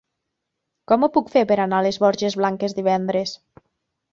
[0.91, 3.37] Com ho puc fer per anar a les Borges Blanques divendres?